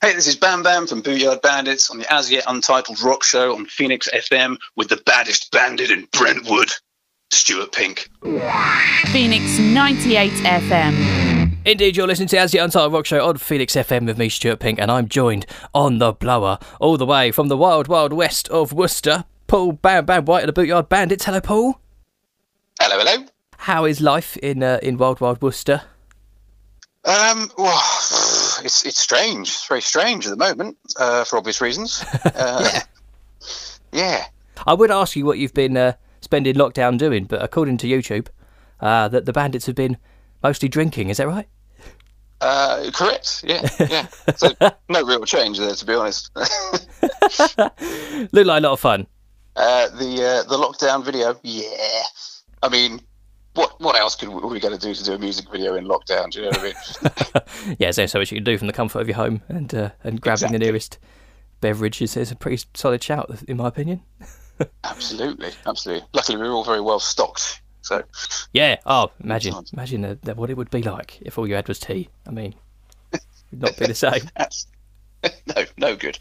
Hey, 0.00 0.14
this 0.14 0.28
is 0.28 0.36
Bam 0.36 0.62
Bam 0.62 0.86
from 0.86 1.00
Bootyard 1.00 1.42
Bandits 1.42 1.90
on 1.90 1.98
the 1.98 2.12
as 2.12 2.30
yet 2.30 2.44
untitled 2.46 3.02
rock 3.02 3.24
show 3.24 3.56
on 3.56 3.66
Phoenix 3.66 4.08
FM 4.14 4.56
with 4.76 4.88
the 4.88 5.02
baddest 5.04 5.50
bandit 5.50 5.90
in 5.90 6.06
Brentwood, 6.12 6.70
Stuart 7.32 7.72
Pink. 7.72 8.08
Phoenix 9.10 9.58
98 9.58 10.30
FM. 10.30 11.56
Indeed, 11.64 11.96
you're 11.96 12.06
listening 12.06 12.28
to 12.28 12.38
As 12.38 12.54
Yet 12.54 12.62
Untitled 12.62 12.92
Rock 12.92 13.06
Show 13.06 13.28
on 13.28 13.38
Phoenix 13.38 13.74
FM 13.74 14.06
with 14.06 14.16
me, 14.18 14.28
Stuart 14.28 14.60
Pink, 14.60 14.78
and 14.78 14.88
I'm 14.88 15.08
joined 15.08 15.46
on 15.74 15.98
the 15.98 16.12
blower 16.12 16.60
all 16.80 16.96
the 16.96 17.04
way 17.04 17.32
from 17.32 17.48
the 17.48 17.56
wild, 17.56 17.88
wild 17.88 18.12
west 18.12 18.48
of 18.50 18.72
Worcester. 18.72 19.24
Paul 19.48 19.72
Bam 19.72 20.06
Bam 20.06 20.26
White 20.26 20.44
of 20.44 20.46
the 20.46 20.52
Bootyard 20.52 20.88
Bandits. 20.88 21.24
Hello, 21.24 21.40
Paul. 21.40 21.80
Hello, 22.80 23.04
hello. 23.04 23.26
How 23.56 23.84
is 23.84 24.00
life 24.00 24.36
in 24.36 24.62
uh, 24.62 24.78
in 24.80 24.96
wild, 24.96 25.20
wild 25.20 25.42
Worcester? 25.42 25.82
Um, 27.04 27.50
well, 27.58 27.82
it's 28.64 28.84
it's 28.86 28.98
strange. 28.98 29.48
It's 29.48 29.66
very 29.66 29.82
strange 29.82 30.26
at 30.26 30.30
the 30.30 30.36
moment, 30.36 30.76
uh, 30.98 31.24
for 31.24 31.36
obvious 31.38 31.60
reasons. 31.60 32.04
Uh, 32.24 32.68
Yeah. 32.70 32.80
yeah. 33.92 34.24
I 34.66 34.74
would 34.74 34.90
ask 34.90 35.16
you 35.16 35.24
what 35.24 35.38
you've 35.38 35.54
been 35.54 35.76
uh, 35.76 35.92
spending 36.20 36.54
lockdown 36.56 36.98
doing, 36.98 37.24
but 37.24 37.42
according 37.42 37.78
to 37.78 37.86
YouTube, 37.86 38.26
uh, 38.80 39.08
that 39.08 39.24
the 39.24 39.32
bandits 39.32 39.66
have 39.66 39.76
been 39.76 39.96
mostly 40.42 40.68
drinking. 40.68 41.08
Is 41.10 41.16
that 41.18 41.28
right? 41.28 41.48
Uh, 42.40 42.90
correct. 42.92 43.42
Yeah, 43.46 43.68
yeah. 43.80 44.06
So 44.36 44.52
no 44.88 45.02
real 45.04 45.24
change 45.24 45.58
there, 45.58 45.74
to 45.74 45.84
be 45.86 45.94
honest. 45.94 46.30
Look 48.32 48.46
like 48.46 48.58
a 48.58 48.60
lot 48.60 48.72
of 48.72 48.80
fun. 48.80 49.06
Uh, 49.56 49.88
the 49.88 50.44
uh, 50.44 50.48
the 50.48 50.56
lockdown 50.56 51.04
video, 51.04 51.38
yeah. 51.42 52.02
I 52.62 52.68
mean, 52.68 53.00
what 53.58 53.80
what 53.80 53.96
else 53.98 54.14
could 54.14 54.28
we, 54.28 54.60
going 54.60 54.78
to 54.78 54.78
do 54.78 54.94
to 54.94 55.04
do 55.04 55.12
a 55.14 55.18
music 55.18 55.50
video 55.50 55.74
in 55.74 55.84
lockdown? 55.86 56.30
Do 56.30 56.40
you 56.40 56.44
know 56.44 56.50
what 56.50 56.60
I 56.60 56.64
mean? 56.64 57.76
Yeah, 57.78 57.90
there's 57.90 58.12
so 58.12 58.18
much 58.20 58.30
you 58.30 58.36
can 58.36 58.44
do 58.44 58.56
from 58.56 58.68
the 58.68 58.72
comfort 58.72 59.00
of 59.00 59.08
your 59.08 59.16
home, 59.16 59.42
and 59.48 59.74
uh, 59.74 59.90
and 60.04 60.20
grabbing 60.20 60.44
Exactly. 60.44 60.58
the 60.58 60.64
nearest 60.64 60.98
beverage 61.60 62.00
is, 62.00 62.16
is 62.16 62.30
a 62.30 62.36
pretty 62.36 62.62
solid 62.74 63.02
shout, 63.02 63.42
in 63.48 63.56
my 63.56 63.68
opinion. 63.68 64.02
absolutely, 64.84 65.50
absolutely. 65.66 66.06
Luckily, 66.12 66.38
we're 66.38 66.52
all 66.52 66.64
very 66.64 66.80
well 66.80 67.00
stocked. 67.00 67.60
So 67.82 68.02
Yeah. 68.52 68.76
Oh, 68.86 69.10
imagine, 69.22 69.54
imagine 69.72 70.04
uh, 70.04 70.16
that 70.22 70.36
what 70.36 70.50
it 70.50 70.56
would 70.56 70.70
be 70.70 70.82
like 70.82 71.18
if 71.22 71.38
all 71.38 71.46
you 71.48 71.54
had 71.54 71.68
was 71.68 71.78
tea. 71.80 72.08
I 72.26 72.30
mean, 72.30 72.54
it'd 73.12 73.22
not 73.60 73.76
be 73.76 73.86
the 73.86 73.94
same. 74.06 74.22
no 75.46 75.64
no 75.76 75.96
good. 75.96 76.18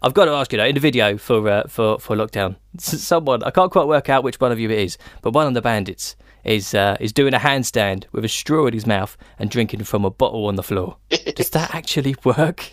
I've 0.00 0.14
got 0.14 0.26
to 0.26 0.32
ask 0.32 0.52
you 0.52 0.58
though, 0.58 0.66
in 0.66 0.74
the 0.74 0.80
video 0.80 1.16
for 1.18 1.48
uh, 1.48 1.62
for 1.66 1.98
for 1.98 2.14
lockdown, 2.16 2.56
someone 2.78 3.42
I 3.42 3.50
can't 3.50 3.72
quite 3.72 3.88
work 3.88 4.08
out 4.08 4.22
which 4.22 4.38
one 4.40 4.52
of 4.52 4.60
you 4.60 4.70
it 4.70 4.78
is, 4.78 4.98
but 5.22 5.32
one 5.32 5.46
of 5.48 5.54
the 5.54 5.62
bandits 5.62 6.14
is 6.44 6.74
uh, 6.74 6.96
is 7.00 7.12
doing 7.12 7.34
a 7.34 7.38
handstand 7.38 8.04
with 8.12 8.24
a 8.24 8.28
straw 8.28 8.66
in 8.66 8.74
his 8.74 8.86
mouth 8.86 9.16
and 9.38 9.50
drinking 9.50 9.84
from 9.84 10.04
a 10.04 10.10
bottle 10.10 10.46
on 10.46 10.56
the 10.56 10.62
floor. 10.62 10.96
Does 11.36 11.50
that 11.50 11.74
actually 11.74 12.16
work? 12.24 12.70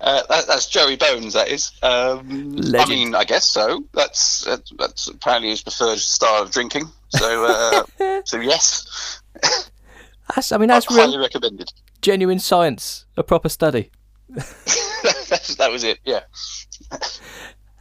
Uh, 0.00 0.20
that, 0.28 0.46
that's 0.48 0.66
Joey 0.66 0.96
Bones. 0.96 1.32
That 1.34 1.48
is. 1.48 1.70
Um, 1.82 2.56
I 2.76 2.84
mean, 2.86 3.14
I 3.14 3.22
guess 3.24 3.46
so. 3.46 3.84
That's 3.92 4.44
that's, 4.44 4.72
that's 4.76 5.06
apparently 5.08 5.50
his 5.50 5.62
preferred 5.62 5.98
style 5.98 6.42
of 6.42 6.50
drinking. 6.50 6.86
So 7.10 7.44
uh, 7.44 8.20
so 8.24 8.40
yes, 8.40 9.20
That's, 10.34 10.50
I 10.50 10.58
mean, 10.58 10.68
that's 10.68 10.86
highly 10.86 11.16
real 11.16 11.20
recommended. 11.20 11.72
genuine 12.00 12.40
science, 12.40 13.06
a 13.16 13.22
proper 13.22 13.48
study. 13.48 13.90
That 15.58 15.70
was 15.72 15.82
it. 15.82 15.98
Yeah. 16.04 16.20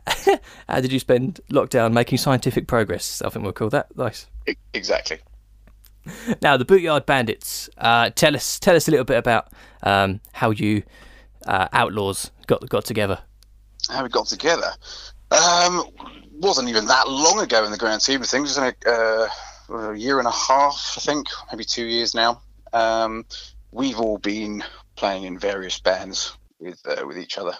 How 0.67 0.81
did 0.81 0.91
you 0.91 0.99
spend 0.99 1.39
lockdown 1.51 1.93
making 1.93 2.17
scientific 2.17 2.67
progress? 2.67 3.21
I 3.21 3.29
think 3.29 3.43
we'll 3.43 3.53
call 3.53 3.69
that 3.69 3.95
nice. 3.95 4.27
Exactly. 4.73 5.19
Now, 6.41 6.57
the 6.57 6.65
Bootyard 6.65 7.05
Bandits. 7.05 7.69
Uh, 7.77 8.09
tell 8.09 8.35
us, 8.35 8.59
tell 8.59 8.75
us 8.75 8.87
a 8.87 8.91
little 8.91 9.05
bit 9.05 9.17
about 9.17 9.51
um, 9.83 10.19
how 10.33 10.49
you 10.49 10.83
uh, 11.45 11.67
outlaws 11.73 12.31
got 12.47 12.67
got 12.69 12.85
together. 12.85 13.19
how 13.89 14.03
we 14.03 14.09
got 14.09 14.27
together. 14.27 14.71
Um, 15.31 15.83
wasn't 16.31 16.69
even 16.69 16.87
that 16.87 17.07
long 17.07 17.39
ago 17.39 17.63
in 17.63 17.71
the 17.71 17.77
grand 17.77 18.01
scheme 18.01 18.21
of 18.21 18.27
things. 18.27 18.57
It 18.57 18.61
was 18.61 18.73
only, 19.69 19.87
uh, 19.87 19.91
a 19.91 19.97
year 19.97 20.19
and 20.19 20.27
a 20.27 20.31
half, 20.31 20.95
I 20.97 21.01
think, 21.01 21.27
maybe 21.51 21.63
two 21.63 21.85
years 21.85 22.13
now. 22.13 22.41
Um, 22.73 23.25
we've 23.71 23.99
all 23.99 24.17
been 24.17 24.63
playing 24.95 25.23
in 25.23 25.37
various 25.37 25.79
bands 25.79 26.35
with 26.59 26.81
uh, 26.85 27.05
with 27.05 27.17
each 27.17 27.37
other 27.37 27.53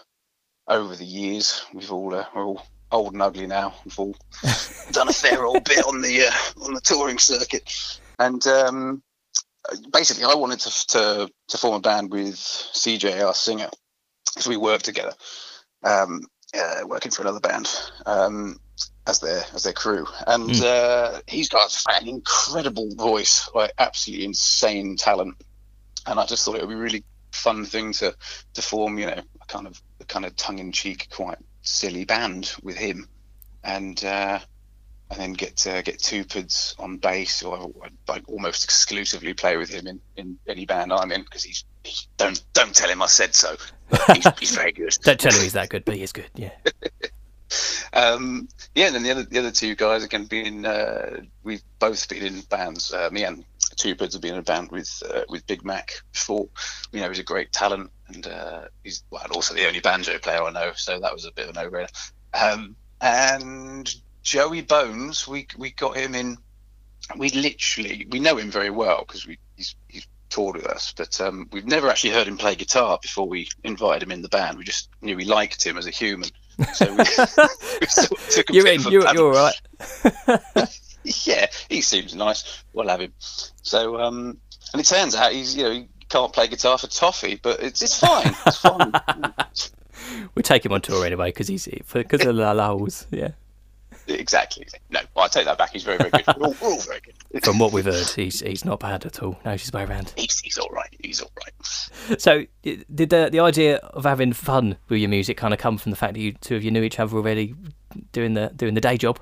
over 0.71 0.95
the 0.95 1.05
years. 1.05 1.63
We've 1.73 1.91
all 1.91 2.15
uh, 2.15 2.25
we're 2.33 2.45
all 2.45 2.65
old 2.91 3.13
and 3.13 3.21
ugly 3.21 3.45
now. 3.47 3.75
We've 3.85 3.99
all 3.99 4.15
done 4.91 5.09
a 5.09 5.13
fair 5.13 5.45
old 5.45 5.63
bit 5.65 5.85
on 5.85 6.01
the 6.01 6.27
uh, 6.27 6.63
on 6.65 6.73
the 6.73 6.81
touring 6.81 7.19
circuit, 7.19 7.99
and 8.17 8.45
um, 8.47 9.03
basically, 9.93 10.23
I 10.23 10.33
wanted 10.35 10.59
to, 10.61 10.87
to 10.87 11.29
to 11.49 11.57
form 11.57 11.75
a 11.75 11.79
band 11.79 12.11
with 12.11 12.35
CJ, 12.35 13.23
our 13.23 13.33
singer, 13.33 13.69
because 14.33 14.47
we 14.47 14.57
worked 14.57 14.85
together 14.85 15.13
um, 15.83 16.21
uh, 16.57 16.81
working 16.85 17.11
for 17.11 17.21
another 17.21 17.39
band 17.39 17.69
um, 18.05 18.57
as 19.07 19.19
their 19.19 19.43
as 19.53 19.63
their 19.63 19.73
crew, 19.73 20.07
and 20.27 20.49
Mm. 20.49 20.61
uh, 20.63 21.21
he's 21.27 21.49
got 21.49 21.77
an 21.89 22.07
incredible 22.07 22.89
voice, 22.95 23.49
like 23.53 23.73
absolutely 23.77 24.25
insane 24.25 24.95
talent, 24.95 25.35
and 26.07 26.19
I 26.19 26.25
just 26.25 26.45
thought 26.45 26.55
it 26.55 26.61
would 26.61 26.69
be 26.69 26.75
a 26.75 26.77
really 26.77 27.03
fun 27.33 27.65
thing 27.65 27.93
to 27.93 28.15
to 28.53 28.61
form, 28.61 28.97
you 28.99 29.07
know, 29.07 29.21
a 29.41 29.45
kind 29.47 29.67
of 29.67 29.81
kind 30.11 30.25
of 30.25 30.35
tongue 30.35 30.59
in 30.59 30.71
cheek, 30.71 31.07
quite 31.09 31.37
silly 31.61 32.05
band 32.05 32.53
with 32.61 32.77
him, 32.77 33.07
and. 33.63 34.03
Uh, 34.03 34.39
and 35.11 35.19
then 35.19 35.33
get 35.33 35.67
uh, 35.67 35.81
get 35.81 35.99
Two 35.99 36.23
Birds 36.23 36.73
on 36.79 36.97
bass, 36.97 37.43
or 37.43 37.69
like 38.07 38.23
almost 38.29 38.63
exclusively 38.63 39.33
play 39.33 39.57
with 39.57 39.69
him 39.69 39.85
in, 39.85 39.99
in 40.15 40.39
any 40.47 40.65
band 40.65 40.93
I'm 40.93 41.11
in 41.11 41.23
because 41.23 41.43
he's, 41.43 41.65
he's 41.83 42.07
don't 42.15 42.41
don't 42.53 42.73
tell 42.73 42.89
him 42.89 43.01
I 43.01 43.07
said 43.07 43.35
so. 43.35 43.57
He's, 44.13 44.25
he's 44.39 44.55
very 44.55 44.71
good. 44.71 44.95
Don't 45.03 45.19
tell 45.19 45.33
him 45.33 45.41
he's 45.41 45.51
that 45.51 45.67
good, 45.67 45.83
but 45.83 45.95
he 45.95 46.03
is 46.03 46.13
good. 46.13 46.29
Yeah. 46.35 46.51
Um, 47.93 48.47
yeah, 48.73 48.85
and 48.85 48.95
then 48.95 49.03
the 49.03 49.11
other 49.11 49.23
the 49.23 49.39
other 49.39 49.51
two 49.51 49.75
guys 49.75 50.05
again 50.05 50.23
being 50.23 50.65
uh, 50.65 51.19
we've 51.43 51.63
both 51.79 52.07
been 52.07 52.23
in 52.23 52.39
bands. 52.41 52.93
Uh, 52.93 53.09
me 53.11 53.25
and 53.25 53.43
Two 53.75 53.95
Birds 53.95 54.13
have 54.13 54.21
been 54.21 54.33
in 54.33 54.39
a 54.39 54.43
band 54.43 54.71
with 54.71 55.03
uh, 55.09 55.21
with 55.29 55.45
Big 55.47 55.63
Mac 55.63 55.91
before. 56.11 56.47
You 56.91 57.01
know, 57.01 57.09
he's 57.09 57.19
a 57.19 57.23
great 57.23 57.51
talent, 57.51 57.91
and 58.07 58.25
uh, 58.27 58.65
he's 58.83 59.03
well, 59.09 59.23
and 59.23 59.31
also 59.31 59.53
the 59.53 59.67
only 59.67 59.79
banjo 59.79 60.17
player 60.19 60.43
I 60.43 60.51
know, 60.51 60.71
so 60.75 60.99
that 60.99 61.13
was 61.13 61.25
a 61.25 61.31
bit 61.31 61.49
of 61.49 61.55
a 61.55 61.63
no-brainer. 61.63 61.89
Um, 62.33 62.75
and 62.99 63.93
Joey 64.23 64.61
Bones, 64.61 65.27
we 65.27 65.47
we 65.57 65.71
got 65.71 65.97
him 65.97 66.15
in. 66.15 66.37
We 67.17 67.29
literally 67.29 68.07
we 68.09 68.19
know 68.19 68.37
him 68.37 68.51
very 68.51 68.69
well 68.69 69.03
because 69.05 69.25
we 69.25 69.39
he's 69.57 69.75
he's 69.87 70.07
toured 70.29 70.55
with 70.55 70.67
us, 70.67 70.93
but 70.95 71.19
um, 71.19 71.49
we've 71.51 71.65
never 71.65 71.89
actually 71.89 72.11
heard 72.11 72.27
him 72.27 72.37
play 72.37 72.55
guitar 72.55 72.97
before 73.01 73.27
we 73.27 73.49
invited 73.63 74.03
him 74.03 74.11
in 74.11 74.21
the 74.21 74.29
band. 74.29 74.57
We 74.57 74.63
just 74.63 74.89
knew 75.01 75.15
we 75.15 75.25
liked 75.25 75.65
him 75.65 75.77
as 75.77 75.87
a 75.87 75.91
human. 75.91 76.29
So 76.73 76.91
we, 76.91 76.97
we 77.81 77.87
sort 77.87 78.11
of 78.11 78.29
took 78.29 78.49
a 78.49 78.53
You're 78.53 78.67
in. 78.67 78.81
You're, 78.81 79.13
you're 79.13 79.33
all 79.33 79.51
right. 79.51 80.69
yeah, 81.25 81.47
he 81.69 81.81
seems 81.81 82.15
nice. 82.15 82.63
We'll 82.73 82.87
have 82.87 83.01
him. 83.01 83.13
So, 83.19 83.99
um, 83.99 84.37
and 84.73 84.79
it 84.79 84.85
turns 84.85 85.15
out 85.15 85.31
he's 85.31 85.55
you 85.55 85.63
know 85.63 85.71
he 85.71 85.87
can't 86.09 86.33
play 86.33 86.47
guitar 86.47 86.77
for 86.77 86.87
toffee, 86.87 87.39
but 87.41 87.61
it's 87.61 87.81
it's 87.81 87.99
fine. 87.99 88.35
It's 88.45 88.57
fine. 88.57 88.91
We 90.35 90.43
take 90.43 90.65
him 90.65 90.71
on 90.73 90.81
tour 90.81 91.05
anyway 91.05 91.29
because 91.29 91.47
he's 91.47 91.67
because 91.93 92.25
of 92.25 92.35
the 92.35 92.53
lulls. 92.53 93.05
Yeah. 93.11 93.31
exactly. 94.07 94.67
No, 94.89 94.99
well, 95.15 95.25
I 95.25 95.27
take 95.27 95.45
that 95.45 95.57
back. 95.57 95.71
He's 95.71 95.83
very 95.83 95.97
very 95.97 96.09
good. 96.09 96.25
We're 96.37 96.47
all, 96.47 96.55
we're 96.61 96.69
all 96.69 96.79
very 96.79 96.99
good. 97.01 97.43
From 97.43 97.59
what 97.59 97.71
we've 97.71 97.85
heard, 97.85 98.07
he's 98.09 98.41
he's 98.41 98.65
not 98.65 98.79
bad 98.79 99.05
at 99.05 99.21
all. 99.21 99.39
No, 99.45 99.55
she's 99.57 99.71
way 99.71 99.83
around. 99.83 100.13
He's, 100.17 100.39
he's 100.39 100.57
all 100.57 100.69
right. 100.69 100.93
He's 101.01 101.21
all 101.21 101.31
right. 101.37 102.19
So, 102.19 102.45
did 102.63 103.09
the 103.09 103.29
the 103.31 103.39
idea 103.39 103.77
of 103.77 104.03
having 104.03 104.33
fun 104.33 104.77
with 104.89 104.99
your 104.99 105.09
music 105.09 105.37
kind 105.37 105.53
of 105.53 105.59
come 105.59 105.77
from 105.77 105.91
the 105.91 105.95
fact 105.97 106.15
that 106.15 106.19
you 106.19 106.33
two 106.33 106.55
of 106.55 106.63
you 106.63 106.71
knew 106.71 106.83
each 106.83 106.99
other 106.99 107.15
already, 107.15 107.55
doing 108.11 108.33
the 108.33 108.51
doing 108.55 108.73
the 108.73 108.81
day 108.81 108.97
job? 108.97 109.19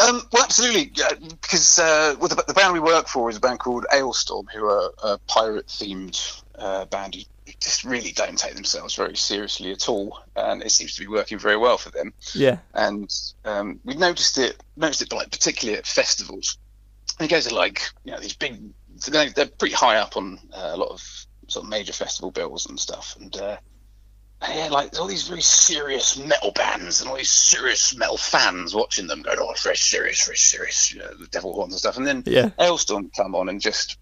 Um, 0.00 0.22
well, 0.32 0.44
absolutely, 0.44 0.92
yeah, 0.94 1.10
because 1.18 1.78
uh, 1.78 2.14
well, 2.18 2.28
the, 2.28 2.42
the 2.46 2.54
band 2.54 2.72
we 2.72 2.80
work 2.80 3.08
for 3.08 3.28
is 3.28 3.36
a 3.36 3.40
band 3.40 3.58
called 3.58 3.84
Alestorm, 3.92 4.46
who 4.52 4.64
are 4.64 4.90
a 5.02 5.18
pirate-themed 5.26 6.42
uh, 6.58 6.84
band 6.86 7.14
who 7.14 7.22
just 7.60 7.84
really 7.84 8.12
don't 8.12 8.38
take 8.38 8.54
themselves 8.54 8.94
very 8.94 9.16
seriously 9.16 9.72
at 9.72 9.88
all, 9.88 10.18
and 10.36 10.62
it 10.62 10.70
seems 10.70 10.94
to 10.94 11.00
be 11.00 11.08
working 11.08 11.38
very 11.38 11.56
well 11.56 11.76
for 11.76 11.90
them. 11.90 12.12
Yeah. 12.34 12.58
and 12.74 13.12
um, 13.44 13.80
we 13.84 13.94
noticed 13.94 14.38
it 14.38 14.62
noticed 14.76 15.02
it 15.02 15.12
like 15.12 15.30
particularly 15.30 15.78
at 15.78 15.86
festivals. 15.86 16.58
And 17.18 17.26
it 17.26 17.30
goes 17.30 17.46
to 17.46 17.54
like 17.54 17.82
you 18.04 18.12
know 18.12 18.20
these 18.20 18.34
big 18.34 18.60
they're, 19.08 19.30
they're 19.30 19.46
pretty 19.46 19.74
high 19.74 19.96
up 19.96 20.16
on 20.16 20.38
uh, 20.52 20.70
a 20.72 20.76
lot 20.76 20.90
of 20.90 21.02
sort 21.48 21.64
of 21.64 21.70
major 21.70 21.92
festival 21.92 22.30
bills 22.30 22.66
and 22.66 22.78
stuff, 22.78 23.16
and 23.20 23.36
uh, 23.36 23.56
yeah, 24.48 24.68
like 24.70 24.90
there's 24.90 25.00
all 25.00 25.06
these 25.06 25.28
very 25.28 25.42
serious 25.42 26.16
metal 26.16 26.52
bands 26.52 27.00
and 27.00 27.10
all 27.10 27.16
these 27.16 27.30
serious 27.30 27.94
metal 27.96 28.16
fans 28.16 28.74
watching 28.74 29.06
them 29.06 29.22
going, 29.22 29.36
oh, 29.38 29.50
it's 29.50 29.62
very 29.62 29.76
serious, 29.76 30.24
very 30.24 30.36
serious, 30.38 30.92
you 30.92 31.00
know, 31.00 31.12
the 31.14 31.26
devil 31.26 31.52
horns 31.52 31.74
and 31.74 31.78
stuff, 31.78 31.96
and 31.96 32.06
then 32.06 32.22
Yeah. 32.26 32.50
Alestorm 32.58 33.10
come 33.14 33.34
on 33.34 33.48
and 33.48 33.60
just 33.60 33.98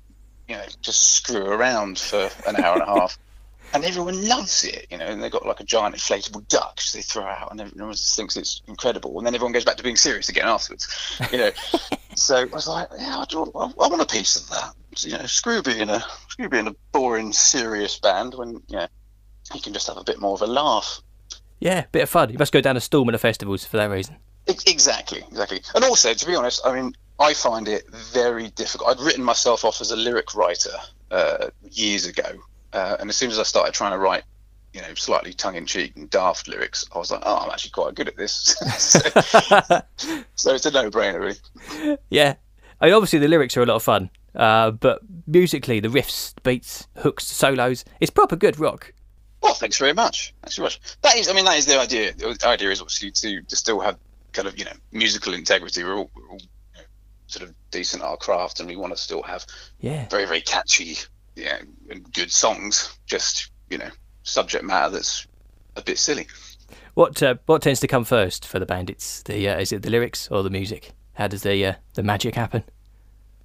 you 0.48 0.56
know 0.56 0.64
just 0.80 1.14
screw 1.14 1.44
around 1.44 1.98
for 1.98 2.30
an 2.46 2.56
hour 2.56 2.74
and 2.74 2.82
a 2.82 2.86
half. 2.86 3.18
And 3.74 3.84
everyone 3.84 4.26
loves 4.26 4.64
it, 4.64 4.86
you 4.90 4.96
know. 4.96 5.04
And 5.04 5.22
they've 5.22 5.30
got 5.30 5.44
like 5.44 5.60
a 5.60 5.64
giant 5.64 5.94
inflatable 5.94 6.48
duck 6.48 6.80
they 6.94 7.02
throw 7.02 7.24
out, 7.24 7.50
and 7.50 7.60
everyone 7.60 7.92
just 7.92 8.16
thinks 8.16 8.34
it's 8.38 8.62
incredible. 8.66 9.18
And 9.18 9.26
then 9.26 9.34
everyone 9.34 9.52
goes 9.52 9.66
back 9.66 9.76
to 9.76 9.82
being 9.82 9.94
serious 9.94 10.30
again 10.30 10.48
afterwards, 10.48 10.88
you 11.30 11.36
know. 11.36 11.50
so 12.14 12.36
I 12.36 12.44
was 12.44 12.66
like, 12.66 12.88
yeah, 12.98 13.18
I, 13.18 13.26
do, 13.26 13.42
I, 13.54 13.64
I 13.64 13.88
want 13.88 14.00
a 14.00 14.06
piece 14.06 14.36
of 14.36 14.48
that. 14.48 14.74
You 15.00 15.18
know, 15.18 15.26
screw 15.26 15.60
being 15.60 15.90
a 15.90 16.02
screw 16.28 16.48
being 16.48 16.66
a 16.66 16.74
boring, 16.92 17.34
serious 17.34 17.98
band 17.98 18.32
when 18.36 18.52
you 18.68 18.76
know 18.76 18.86
you 19.54 19.60
can 19.60 19.72
just 19.72 19.86
have 19.86 19.96
a 19.96 20.04
bit 20.04 20.20
more 20.20 20.34
of 20.34 20.42
a 20.42 20.46
laugh. 20.46 21.00
Yeah, 21.60 21.86
bit 21.92 22.02
of 22.02 22.08
fun. 22.08 22.30
You 22.30 22.38
must 22.38 22.52
go 22.52 22.60
down 22.60 22.76
to 22.76 22.80
Stallman 22.80 23.16
festivals 23.18 23.64
for 23.64 23.76
that 23.78 23.90
reason. 23.90 24.16
Exactly, 24.46 25.24
exactly. 25.28 25.60
And 25.74 25.84
also, 25.84 26.14
to 26.14 26.26
be 26.26 26.34
honest, 26.34 26.60
I 26.64 26.74
mean, 26.74 26.94
I 27.18 27.34
find 27.34 27.68
it 27.68 27.88
very 27.90 28.48
difficult. 28.50 28.90
I'd 28.90 29.04
written 29.04 29.24
myself 29.24 29.64
off 29.64 29.80
as 29.80 29.90
a 29.90 29.96
lyric 29.96 30.34
writer 30.34 30.74
uh, 31.10 31.48
years 31.70 32.06
ago, 32.06 32.24
uh, 32.72 32.96
and 33.00 33.10
as 33.10 33.16
soon 33.16 33.30
as 33.30 33.38
I 33.38 33.42
started 33.42 33.74
trying 33.74 33.92
to 33.92 33.98
write, 33.98 34.22
you 34.72 34.80
know, 34.80 34.94
slightly 34.94 35.32
tongue-in-cheek 35.32 35.96
and 35.96 36.08
daft 36.10 36.48
lyrics, 36.48 36.86
I 36.94 36.98
was 36.98 37.10
like, 37.10 37.22
oh, 37.24 37.38
I'm 37.38 37.50
actually 37.50 37.72
quite 37.72 37.94
good 37.94 38.08
at 38.08 38.16
this. 38.16 38.32
so, 38.78 39.00
so 40.36 40.54
it's 40.54 40.66
a 40.66 40.70
no-brainer, 40.70 41.20
really. 41.20 41.98
Yeah. 42.10 42.36
I 42.80 42.86
mean, 42.86 42.94
obviously 42.94 43.18
the 43.18 43.28
lyrics 43.28 43.56
are 43.56 43.62
a 43.62 43.66
lot 43.66 43.76
of 43.76 43.82
fun, 43.82 44.10
uh, 44.36 44.70
but 44.70 45.00
musically, 45.26 45.80
the 45.80 45.88
riffs, 45.88 46.34
beats, 46.44 46.86
hooks, 46.98 47.26
solos, 47.26 47.84
it's 48.00 48.10
proper 48.10 48.36
good 48.36 48.60
rock. 48.60 48.92
Well, 49.42 49.54
thanks 49.54 49.78
very 49.78 49.92
much. 49.92 50.34
Thanks 50.42 50.56
very 50.56 50.66
much. 50.66 50.80
That 51.02 51.16
is, 51.16 51.28
I 51.28 51.32
mean, 51.32 51.44
that 51.44 51.56
is 51.58 51.66
the 51.66 51.78
idea. 51.78 52.12
The 52.14 52.36
idea 52.44 52.70
is 52.70 52.80
obviously 52.80 53.10
to, 53.12 53.42
to 53.42 53.56
still 53.56 53.80
have 53.80 53.96
kind 54.32 54.48
of, 54.48 54.58
you 54.58 54.64
know, 54.64 54.72
musical 54.92 55.32
integrity. 55.34 55.84
We're 55.84 55.96
all, 55.96 56.10
we're 56.14 56.28
all 56.28 56.40
you 56.40 56.46
know, 56.76 56.82
sort 57.28 57.48
of 57.48 57.54
decent 57.70 58.02
at 58.02 58.08
our 58.08 58.16
craft, 58.16 58.60
and 58.60 58.68
we 58.68 58.76
want 58.76 58.92
to 58.92 58.96
still 59.00 59.22
have 59.22 59.46
Yeah. 59.80 60.08
very, 60.08 60.24
very 60.26 60.40
catchy, 60.40 60.96
yeah, 61.36 61.58
and 61.90 62.12
good 62.12 62.30
songs. 62.32 62.98
Just, 63.06 63.50
you 63.70 63.78
know, 63.78 63.90
subject 64.24 64.64
matter 64.64 64.90
that's 64.90 65.26
a 65.76 65.82
bit 65.82 65.98
silly. 65.98 66.26
What 66.94 67.22
uh, 67.22 67.36
what 67.46 67.62
tends 67.62 67.78
to 67.80 67.86
come 67.86 68.04
first 68.04 68.44
for 68.44 68.58
the 68.58 68.66
Bandits? 68.66 69.22
The 69.22 69.48
uh, 69.48 69.60
is 69.60 69.70
it 69.72 69.82
the 69.82 69.90
lyrics 69.90 70.28
or 70.32 70.42
the 70.42 70.50
music? 70.50 70.92
How 71.12 71.28
does 71.28 71.42
the 71.42 71.64
uh, 71.64 71.74
the 71.94 72.02
magic 72.02 72.34
happen? 72.34 72.64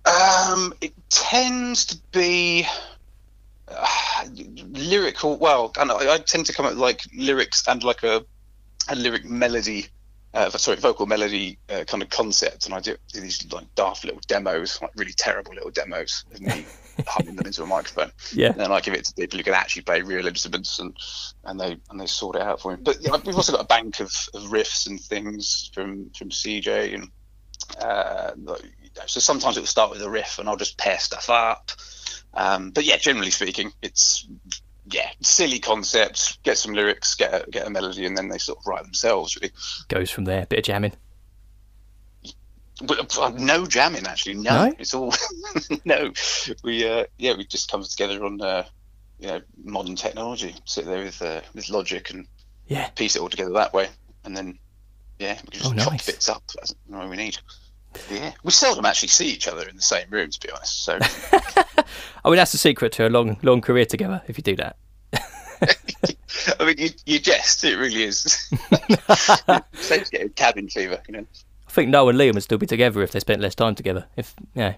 Um, 0.05 0.73
it 0.81 0.91
tends 1.09 1.85
to 1.85 1.97
be 2.11 2.65
uh, 3.75 4.25
lyrical. 4.71 5.37
Well, 5.37 5.71
and 5.77 5.91
I, 5.91 6.15
I 6.15 6.17
tend 6.19 6.45
to 6.47 6.53
come 6.53 6.65
up 6.65 6.73
with 6.73 6.79
like 6.79 7.01
lyrics 7.15 7.67
and 7.67 7.83
like 7.83 8.03
a 8.03 8.25
a 8.89 8.95
lyric 8.95 9.25
melody. 9.25 9.87
Uh, 10.33 10.49
sorry, 10.49 10.77
vocal 10.77 11.05
melody 11.05 11.59
uh, 11.69 11.83
kind 11.85 12.01
of 12.01 12.09
concept, 12.09 12.65
and 12.65 12.73
I 12.73 12.79
do, 12.79 12.95
do 13.11 13.21
these 13.21 13.51
like 13.51 13.65
daft 13.75 14.03
little 14.03 14.19
demos, 14.27 14.81
like 14.81 14.89
really 14.95 15.13
terrible 15.15 15.53
little 15.53 15.69
demos 15.69 16.25
of 16.33 16.41
me 16.41 16.65
humming 17.07 17.35
them 17.35 17.45
into 17.45 17.61
a 17.61 17.67
microphone. 17.67 18.11
Yeah. 18.33 18.47
And 18.47 18.59
then 18.59 18.71
I 18.71 18.79
give 18.79 18.95
it 18.95 19.05
to 19.05 19.13
people 19.13 19.37
who 19.37 19.43
can 19.43 19.53
actually 19.53 19.83
play 19.83 20.01
real 20.01 20.25
instruments, 20.25 20.79
and 20.79 20.97
and 21.43 21.59
they 21.59 21.77
and 21.91 22.01
they 22.01 22.07
sort 22.07 22.35
it 22.35 22.41
out 22.41 22.61
for 22.61 22.75
me. 22.75 22.81
But 22.81 22.97
yeah, 23.01 23.15
we've 23.23 23.35
also 23.35 23.51
got 23.51 23.61
a 23.61 23.67
bank 23.67 23.99
of, 23.99 24.11
of 24.33 24.43
riffs 24.49 24.87
and 24.87 24.99
things 24.99 25.69
from 25.71 26.09
from 26.17 26.29
CJ, 26.29 26.95
and 26.95 27.11
uh, 27.79 28.31
you 28.35 28.43
know, 28.45 28.57
so 29.05 29.19
sometimes 29.19 29.57
it 29.57 29.61
will 29.61 29.67
start 29.67 29.91
with 29.91 30.01
a 30.01 30.09
riff, 30.09 30.39
and 30.39 30.49
I'll 30.49 30.57
just 30.57 30.79
pair 30.79 30.97
stuff 30.99 31.29
up. 31.29 31.71
Um, 32.35 32.71
but 32.71 32.83
yeah, 32.85 32.97
generally 32.97 33.31
speaking, 33.31 33.71
it's 33.81 34.27
yeah, 34.91 35.09
silly 35.21 35.59
concepts. 35.59 36.37
Get 36.43 36.57
some 36.57 36.73
lyrics, 36.73 37.15
get 37.15 37.33
a, 37.33 37.49
get 37.51 37.67
a 37.67 37.69
melody, 37.69 38.05
and 38.05 38.17
then 38.17 38.27
they 38.29 38.37
sort 38.37 38.57
of 38.59 38.65
write 38.67 38.83
themselves. 38.83 39.35
Really, 39.39 39.53
Goes 39.87 40.09
from 40.09 40.25
there, 40.25 40.45
bit 40.47 40.59
of 40.59 40.65
jamming. 40.65 40.93
uh, 43.19 43.31
no 43.37 43.65
jamming 43.65 44.05
actually. 44.07 44.35
No, 44.35 44.65
No? 44.65 44.73
it's 44.79 44.93
all 44.93 45.13
no. 45.85 46.11
We 46.63 46.87
uh, 46.87 47.05
yeah, 47.17 47.35
we 47.37 47.45
just 47.45 47.69
come 47.71 47.83
together 47.83 48.23
on 48.25 48.41
uh, 48.41 48.65
you 49.19 49.27
know 49.27 49.41
modern 49.63 49.95
technology. 49.95 50.55
Sit 50.65 50.85
there 50.85 51.03
with 51.03 51.21
uh, 51.21 51.41
with 51.53 51.69
Logic 51.69 52.09
and 52.09 52.27
Yeah. 52.67 52.89
piece 52.89 53.15
it 53.15 53.21
all 53.21 53.29
together 53.29 53.51
that 53.53 53.73
way, 53.73 53.89
and 54.25 54.35
then 54.35 54.57
yeah, 55.19 55.35
we 55.45 55.51
can 55.51 55.59
just 55.59 55.65
Oh, 55.71 55.75
chop 55.77 55.93
nice. 55.93 56.05
bits 56.07 56.29
up 56.29 56.43
as 56.61 56.75
when 56.87 57.09
we 57.09 57.15
need. 57.17 57.37
Yeah, 58.09 58.33
we 58.43 58.51
seldom 58.51 58.85
actually 58.85 59.09
see 59.09 59.29
each 59.29 59.47
other 59.47 59.67
in 59.67 59.75
the 59.75 59.81
same 59.81 60.07
room, 60.09 60.29
to 60.29 60.39
be 60.39 60.51
honest. 60.51 60.83
So 60.83 60.97
I 62.25 62.29
mean, 62.29 62.35
that's 62.35 62.51
the 62.51 62.57
secret 62.57 62.91
to 62.93 63.07
a 63.07 63.09
long 63.09 63.37
long 63.41 63.61
career 63.61 63.85
together. 63.85 64.21
If 64.27 64.37
you 64.37 64.43
do 64.43 64.55
that. 64.57 64.77
I 66.59 66.65
mean, 66.65 66.75
you, 66.77 66.89
you 67.05 67.19
jest, 67.19 67.63
it 67.63 67.77
really 67.77 68.03
is. 68.03 68.49
Cabin 70.35 70.67
fever, 70.67 71.01
you 71.07 71.13
know. 71.13 71.25
I 71.67 71.71
think 71.71 71.89
Noel 71.89 72.09
and 72.09 72.19
Liam 72.19 72.33
would 72.33 72.43
still 72.43 72.57
be 72.57 72.67
together 72.67 73.01
if 73.01 73.11
they 73.11 73.19
spent 73.19 73.41
less 73.41 73.55
time 73.55 73.75
together. 73.75 74.05
If 74.17 74.35
yeah, 74.53 74.75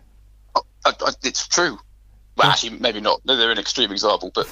oh, 0.56 0.64
I, 0.86 0.94
I, 1.02 1.12
it's 1.24 1.48
true. 1.48 1.78
Well, 2.38 2.50
actually, 2.50 2.78
maybe 2.80 3.00
not. 3.00 3.22
No, 3.26 3.38
They're 3.38 3.52
an 3.52 3.58
extreme 3.58 3.92
example, 3.92 4.32
but 4.36 4.48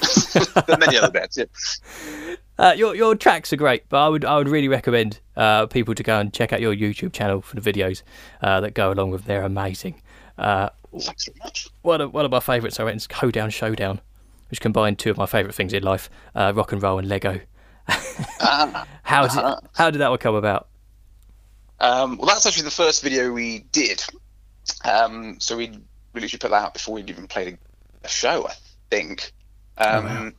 there 0.66 0.75
are 0.75 0.80
many 0.80 0.98
other 0.98 1.12
bands. 1.12 1.38
Yeah. 1.38 2.32
Uh, 2.57 2.73
your 2.75 2.95
your 2.95 3.15
tracks 3.15 3.51
are 3.53 3.57
great, 3.57 3.88
but 3.89 3.97
I 4.03 4.09
would 4.09 4.25
I 4.25 4.38
would 4.38 4.50
really 4.50 4.67
recommend 4.67 5.19
uh, 5.35 5.65
people 5.67 5.95
to 5.95 6.03
go 6.03 6.19
and 6.19 6.33
check 6.33 6.53
out 6.53 6.61
your 6.61 6.75
YouTube 6.75 7.13
channel 7.13 7.41
for 7.41 7.59
the 7.59 7.73
videos 7.73 8.03
uh, 8.41 8.59
that 8.61 8.73
go 8.73 8.91
along 8.91 9.11
with. 9.11 9.21
them. 9.21 9.27
They're 9.27 9.44
amazing. 9.44 10.01
Uh, 10.38 10.69
Thanks 11.00 11.25
very 11.25 11.38
much. 11.44 11.67
one 11.81 12.01
of 12.01 12.13
one 12.13 12.25
of 12.25 12.31
my 12.31 12.39
favourites 12.39 12.79
I 12.79 12.83
reckon 12.83 12.97
is 12.97 13.07
Hoedown 13.11 13.50
Showdown, 13.50 14.01
which 14.50 14.61
combined 14.61 15.00
two 15.00 15.09
of 15.09 15.17
my 15.17 15.25
favourite 15.25 15.55
things 15.55 15.73
in 15.73 15.83
life: 15.83 16.09
uh, 16.35 16.53
rock 16.55 16.71
and 16.71 16.81
roll 16.81 17.00
and 17.00 17.07
Lego. 17.07 17.39
Ah. 18.39 18.85
How 19.03 19.27
did 19.27 19.67
how 19.73 19.89
did 19.89 19.99
that 19.99 20.09
one 20.09 20.19
come 20.19 20.35
about? 20.35 20.67
Um, 21.79 22.17
well, 22.17 22.27
that's 22.27 22.45
actually 22.45 22.63
the 22.63 22.71
first 22.71 23.03
video 23.03 23.31
we 23.31 23.59
did. 23.71 24.03
Um, 24.85 25.39
so 25.39 25.57
we 25.57 25.67
we 26.13 26.21
literally 26.21 26.39
put 26.39 26.51
that 26.51 26.63
out 26.63 26.73
before 26.73 26.95
we'd 26.95 27.09
even 27.09 27.27
played 27.27 27.57
a, 28.03 28.06
a 28.06 28.07
show, 28.09 28.47
I 28.47 28.53
think. 28.89 29.31
Um, 29.77 30.06
wow. 30.06 30.31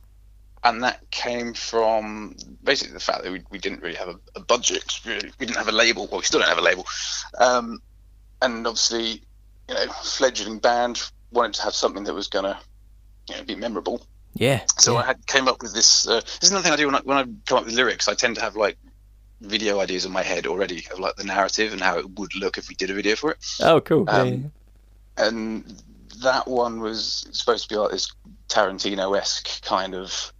And 0.65 0.83
that 0.83 1.09
came 1.11 1.53
from 1.53 2.35
basically 2.63 2.93
the 2.93 2.99
fact 2.99 3.23
that 3.23 3.31
we, 3.31 3.43
we 3.51 3.59
didn't 3.59 3.81
really 3.81 3.95
have 3.95 4.09
a, 4.09 4.15
a 4.35 4.39
budget. 4.41 4.83
'cause 4.83 5.05
We, 5.05 5.45
didn't 5.45 5.57
have 5.57 5.67
a 5.69 5.71
label. 5.71 6.07
Well, 6.07 6.19
we 6.19 6.25
still 6.25 6.39
don't 6.39 6.49
have 6.49 6.57
a 6.57 6.61
label. 6.61 6.85
Um, 7.39 7.79
and 8.41 8.65
obviously, 8.65 9.21
you 9.69 9.75
know, 9.75 9.85
fledgling 10.03 10.57
band 10.59 11.01
wanted 11.31 11.53
to 11.53 11.61
have 11.61 11.73
something 11.75 12.03
that 12.05 12.13
was 12.13 12.27
going 12.27 12.45
to 12.45 12.57
you 13.29 13.35
know, 13.37 13.43
be 13.43 13.55
memorable. 13.55 14.05
Yeah, 14.33 14.63
So 14.77 14.93
yeah. 14.93 14.99
I 14.99 15.05
had 15.05 15.25
came 15.27 15.47
up 15.47 15.61
with 15.61 15.73
this. 15.73 16.07
Uh, 16.07 16.19
this 16.19 16.39
is 16.43 16.49
another 16.51 16.63
thing 16.63 16.73
I 16.73 16.75
do 16.75 16.87
when 16.87 16.95
I, 16.95 16.99
when 17.05 17.17
I 17.17 17.23
come 17.45 17.59
up 17.59 17.65
with 17.65 17.73
lyrics. 17.73 18.07
I 18.09 18.15
tend 18.15 18.35
to 18.35 18.41
have 18.41 18.55
like 18.57 18.77
video 19.41 19.79
ideas 19.79 20.05
in 20.05 20.11
my 20.11 20.23
head 20.23 20.45
already 20.47 20.85
of 20.91 20.99
like 20.99 21.15
the 21.15 21.23
narrative 21.23 21.71
and 21.71 21.81
how 21.81 21.97
it 21.99 22.09
would 22.17 22.35
look 22.35 22.57
if 22.57 22.67
we 22.67 22.75
did 22.75 22.89
a 22.89 22.93
video 22.93 23.15
for 23.15 23.31
it. 23.31 23.37
oh 23.61 23.79
cool. 23.81 24.09
Um, 24.09 24.51
yeah. 25.17 25.27
And 25.27 25.81
that 26.23 26.47
one 26.47 26.79
was 26.81 27.27
supposed 27.31 27.63
to 27.63 27.69
be 27.69 27.77
like 27.77 27.91
this 27.91 28.11
Tarantino-esque 28.49 29.61
kind 29.63 29.95
of, 29.95 30.33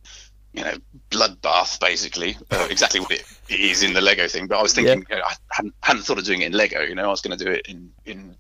you 0.56 0.64
know, 0.64 0.74
bloodbath, 1.12 1.80
basically. 1.80 2.38
Uh, 2.52 2.68
exactly 2.72 3.00
what 3.00 3.12
it 3.12 3.26
is 3.50 3.84
in 3.84 3.94
the 3.94 4.02
Lego 4.02 4.28
thing. 4.28 4.48
But 4.48 4.60
I 4.60 4.62
was 4.62 4.74
thinking, 4.74 5.06
you 5.10 5.16
know, 5.16 5.22
I 5.26 5.34
hadn't, 5.52 5.74
hadn't 5.82 6.04
thought 6.04 6.18
of 6.18 6.26
doing 6.26 6.42
it 6.42 6.48
in 6.48 6.54
Lego. 6.54 6.82
You 6.82 6.96
know, 6.96 7.04
I 7.06 7.08
was 7.08 7.22
going 7.22 7.38
to 7.38 7.44
do 7.44 7.52
it 7.52 7.68
in 7.68 7.92
in 8.06 8.36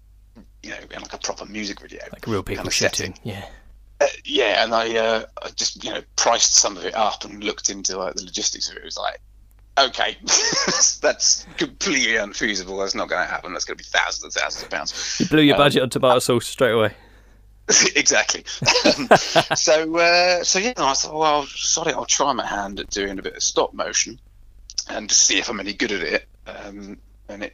you 0.63 0.69
know 0.71 0.77
in 0.91 1.01
like 1.01 1.13
a 1.13 1.17
proper 1.17 1.45
music 1.45 1.79
video. 1.81 2.01
like 2.11 2.25
real 2.27 2.41
people 2.43 2.57
kind 2.63 2.67
of 2.67 2.73
shooting. 2.73 3.13
setting. 3.13 3.19
Yeah, 3.23 3.45
Uh, 4.01 4.07
yeah, 4.23 4.63
and 4.63 4.73
I, 4.73 4.95
uh, 4.97 5.25
I 5.43 5.49
just 5.51 5.83
you 5.83 5.91
know 5.93 6.01
priced 6.15 6.55
some 6.55 6.75
of 6.77 6.85
it 6.85 6.95
up 6.95 7.23
and 7.25 7.43
looked 7.43 7.69
into 7.69 7.97
like 7.97 8.15
the 8.15 8.23
logistics 8.23 8.69
of 8.69 8.75
it. 8.77 8.79
It 8.81 8.85
was 8.85 8.97
like, 8.97 9.19
okay, 9.77 10.17
that's 11.01 11.45
completely 11.57 12.15
unfeasible. 12.15 12.77
That's 12.77 12.95
not 12.95 13.09
going 13.09 13.21
to 13.21 13.29
happen. 13.31 13.53
That's 13.53 13.65
going 13.65 13.77
to 13.77 13.83
be 13.83 13.87
thousands 13.87 14.23
and 14.23 14.33
thousands 14.33 14.63
of 14.63 14.69
pounds. 14.71 15.17
you 15.19 15.27
blew 15.27 15.41
your 15.41 15.55
Um, 15.55 15.61
budget 15.61 15.83
on 15.83 15.89
tomato 15.89 16.19
sauce 16.19 16.47
straight 16.47 16.71
away. 16.71 16.93
exactly. 17.95 18.45
Um, 18.85 19.07
so 19.55 19.97
uh, 19.97 20.43
so 20.43 20.59
yeah, 20.59 20.73
I 20.77 20.93
thought, 20.93 21.15
well, 21.15 21.45
sorry, 21.47 21.93
I'll 21.93 22.05
try 22.05 22.31
my 22.33 22.45
hand 22.45 22.79
at 22.79 22.89
doing 22.89 23.17
a 23.17 23.23
bit 23.23 23.35
of 23.35 23.43
stop 23.43 23.73
motion 23.73 24.19
and 24.89 25.11
see 25.11 25.39
if 25.39 25.49
I'm 25.49 25.59
any 25.59 25.73
good 25.73 25.91
at 25.91 26.01
it. 26.01 26.27
Um, 26.45 26.97
and 27.29 27.43
it 27.43 27.53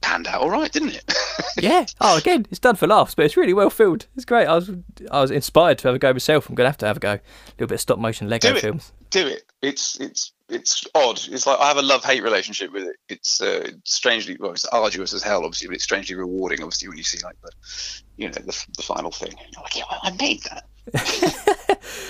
panned 0.00 0.26
out 0.26 0.40
all 0.40 0.50
right, 0.50 0.70
didn't 0.70 0.90
it? 0.90 1.12
yeah. 1.60 1.86
Oh, 2.00 2.18
again, 2.18 2.46
it's 2.50 2.60
done 2.60 2.76
for 2.76 2.86
laughs, 2.86 3.14
but 3.14 3.24
it's 3.24 3.36
really 3.36 3.54
well 3.54 3.70
filled. 3.70 4.06
It's 4.14 4.24
great. 4.24 4.46
I 4.46 4.54
was 4.54 4.70
I 5.10 5.20
was 5.20 5.30
inspired 5.30 5.78
to 5.78 5.88
have 5.88 5.94
a 5.94 5.98
go 5.98 6.12
myself. 6.12 6.48
I'm 6.48 6.54
gonna 6.54 6.68
have 6.68 6.78
to 6.78 6.86
have 6.86 6.98
a 6.98 7.00
go. 7.00 7.12
A 7.12 7.20
little 7.58 7.68
bit 7.68 7.72
of 7.72 7.80
stop 7.80 7.98
motion 7.98 8.28
Lego 8.28 8.52
Do 8.52 8.60
films. 8.60 8.92
do 9.10 9.26
it. 9.26 9.44
It's 9.62 9.98
it's 10.00 10.32
it's 10.48 10.84
odd. 10.94 11.20
It's 11.30 11.46
like 11.46 11.58
I 11.58 11.68
have 11.68 11.76
a 11.78 11.82
love 11.82 12.04
hate 12.04 12.22
relationship 12.22 12.72
with 12.72 12.84
it. 12.84 12.96
It's 13.08 13.40
uh, 13.40 13.70
strangely 13.84 14.36
well, 14.38 14.52
it's 14.52 14.64
arduous 14.66 15.12
as 15.12 15.22
hell, 15.22 15.44
obviously, 15.44 15.68
but 15.68 15.74
it's 15.76 15.84
strangely 15.84 16.14
rewarding, 16.14 16.62
obviously, 16.62 16.88
when 16.88 16.98
you 16.98 17.04
see 17.04 17.18
like 17.24 17.36
the 17.42 17.50
you 18.16 18.26
know 18.28 18.32
the, 18.32 18.66
the 18.76 18.82
final 18.82 19.10
thing. 19.10 19.34
You're 19.52 19.62
like, 19.62 19.76
yeah, 19.76 19.84
I 19.88 20.10
made 20.12 20.42
that. 20.44 20.64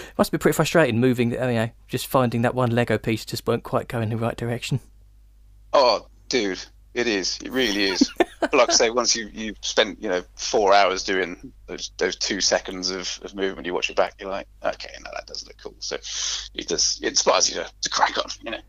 Must 0.18 0.32
be 0.32 0.38
pretty 0.38 0.54
frustrating 0.54 1.00
moving. 1.00 1.30
You 1.30 1.38
know, 1.38 1.70
just 1.88 2.06
finding 2.06 2.42
that 2.42 2.54
one 2.54 2.70
Lego 2.70 2.98
piece 2.98 3.24
just 3.24 3.46
won't 3.46 3.62
quite 3.62 3.88
go 3.88 4.00
in 4.00 4.10
the 4.10 4.16
right 4.16 4.36
direction. 4.36 4.80
Oh, 5.72 6.06
dude, 6.28 6.62
it 6.96 7.06
is. 7.06 7.38
It 7.44 7.52
really 7.52 7.84
is. 7.84 8.10
but 8.40 8.54
like 8.54 8.70
I 8.70 8.72
say, 8.72 8.90
once 8.90 9.14
you 9.14 9.28
you 9.32 9.54
spent 9.60 10.02
you 10.02 10.08
know 10.08 10.24
four 10.34 10.72
hours 10.72 11.04
doing 11.04 11.52
those 11.66 11.90
those 11.98 12.16
two 12.16 12.40
seconds 12.40 12.90
of, 12.90 13.20
of 13.22 13.34
movement, 13.34 13.66
you 13.66 13.74
watch 13.74 13.90
it 13.90 13.96
back, 13.96 14.14
you're 14.18 14.30
like, 14.30 14.48
okay, 14.64 14.90
no, 15.04 15.10
that 15.14 15.26
does 15.26 15.46
look 15.46 15.56
cool. 15.62 15.74
So 15.78 15.96
it 16.54 16.68
does 16.68 16.98
it 17.02 17.08
inspires 17.08 17.50
you 17.50 17.56
to, 17.56 17.70
to 17.82 17.90
crack 17.90 18.16
on. 18.16 18.30
You 18.42 18.52
know. 18.52 18.60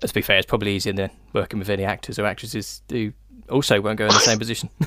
Let's 0.00 0.12
be 0.12 0.22
fair, 0.22 0.38
it's 0.38 0.46
probably 0.46 0.76
easier 0.76 0.92
than 0.92 1.10
working 1.32 1.58
with 1.58 1.68
any 1.68 1.84
actors 1.84 2.18
or 2.18 2.26
actresses 2.26 2.80
who 2.88 3.12
also 3.50 3.80
won't 3.80 3.98
go 3.98 4.06
in 4.06 4.12
the 4.12 4.20
same 4.20 4.38
position. 4.38 4.70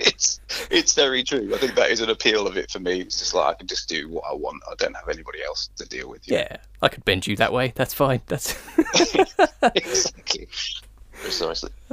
it's 0.00 0.40
it's 0.72 0.92
very 0.94 1.22
true. 1.22 1.54
I 1.54 1.58
think 1.58 1.76
that 1.76 1.90
is 1.90 2.00
an 2.00 2.10
appeal 2.10 2.48
of 2.48 2.56
it 2.56 2.68
for 2.68 2.80
me. 2.80 3.00
It's 3.02 3.20
just 3.20 3.32
like 3.32 3.46
I 3.46 3.54
can 3.54 3.68
just 3.68 3.88
do 3.88 4.08
what 4.08 4.24
I 4.28 4.34
want. 4.34 4.60
I 4.68 4.74
don't 4.76 4.96
have 4.96 5.08
anybody 5.08 5.38
else 5.44 5.70
to 5.76 5.86
deal 5.86 6.08
with. 6.08 6.26
you 6.26 6.38
yeah, 6.38 6.56
I 6.82 6.88
could 6.88 7.04
bend 7.04 7.28
you 7.28 7.36
that 7.36 7.52
way. 7.52 7.72
That's 7.76 7.94
fine. 7.94 8.22
That's 8.26 8.56
exactly. 9.74 10.48
Precisely. 11.22 11.70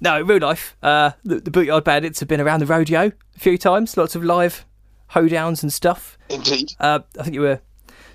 no 0.00 0.20
real 0.22 0.38
life. 0.40 0.76
Uh, 0.82 1.12
the, 1.24 1.40
the 1.40 1.50
Bootyard 1.50 1.84
Bandits 1.84 2.20
have 2.20 2.28
been 2.28 2.40
around 2.40 2.60
the 2.60 2.66
rodeo 2.66 3.12
a 3.36 3.38
few 3.38 3.58
times. 3.58 3.96
Lots 3.96 4.14
of 4.14 4.24
live 4.24 4.64
hoedowns 5.12 5.62
and 5.62 5.72
stuff. 5.72 6.18
Indeed. 6.28 6.72
Uh, 6.80 7.00
I 7.18 7.22
think 7.22 7.34
you 7.34 7.40
were 7.42 7.60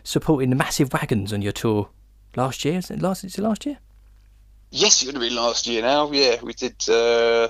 supporting 0.03 0.49
the 0.49 0.55
massive 0.55 0.91
wagons 0.93 1.31
on 1.33 1.41
your 1.41 1.51
tour 1.53 1.89
last 2.35 2.63
year. 2.65 2.77
Is 2.79 2.91
it 2.91 3.01
last? 3.01 3.23
Is 3.23 3.37
it 3.37 3.41
last 3.41 3.65
year? 3.65 3.77
Yes, 4.71 5.01
it 5.01 5.07
would 5.07 5.15
have 5.15 5.21
been 5.21 5.35
last 5.35 5.67
year 5.67 5.81
now. 5.81 6.11
Yeah, 6.11 6.37
we 6.41 6.53
did 6.53 6.75
uh, 6.87 7.49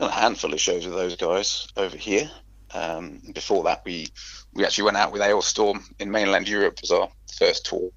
a 0.00 0.10
handful 0.10 0.52
of 0.52 0.60
shows 0.60 0.86
with 0.86 0.94
those 0.94 1.16
guys 1.16 1.66
over 1.76 1.96
here. 1.96 2.30
Um, 2.74 3.20
before 3.34 3.62
that, 3.64 3.82
we 3.84 4.08
we 4.54 4.64
actually 4.64 4.84
went 4.84 4.96
out 4.96 5.12
with 5.12 5.20
Alestorm 5.22 5.82
in 5.98 6.10
mainland 6.10 6.48
Europe 6.48 6.78
as 6.82 6.90
our 6.90 7.08
first 7.38 7.66
tour. 7.66 7.90